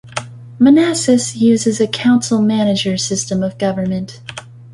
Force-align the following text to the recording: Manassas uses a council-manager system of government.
Manassas 0.59 1.35
uses 1.35 1.79
a 1.79 1.85
council-manager 1.87 2.97
system 2.97 3.43
of 3.43 3.59
government. 3.59 4.19